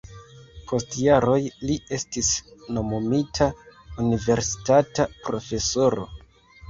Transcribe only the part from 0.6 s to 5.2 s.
Post jaroj li estis nomumita universitata